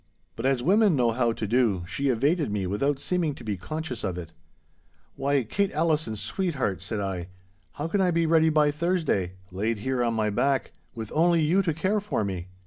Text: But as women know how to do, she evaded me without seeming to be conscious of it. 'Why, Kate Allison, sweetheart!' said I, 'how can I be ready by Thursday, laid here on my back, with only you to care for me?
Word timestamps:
But 0.35 0.47
as 0.47 0.63
women 0.63 0.95
know 0.95 1.11
how 1.11 1.31
to 1.33 1.45
do, 1.45 1.83
she 1.87 2.07
evaded 2.09 2.49
me 2.51 2.65
without 2.65 2.97
seeming 2.97 3.35
to 3.35 3.43
be 3.43 3.55
conscious 3.55 4.03
of 4.03 4.17
it. 4.17 4.33
'Why, 5.15 5.43
Kate 5.43 5.71
Allison, 5.73 6.15
sweetheart!' 6.15 6.81
said 6.81 6.99
I, 6.99 7.27
'how 7.73 7.87
can 7.87 8.01
I 8.01 8.09
be 8.09 8.25
ready 8.25 8.49
by 8.49 8.71
Thursday, 8.71 9.33
laid 9.51 9.77
here 9.77 10.03
on 10.03 10.15
my 10.15 10.31
back, 10.31 10.71
with 10.95 11.11
only 11.13 11.43
you 11.43 11.61
to 11.61 11.73
care 11.75 11.99
for 11.99 12.25
me? 12.25 12.47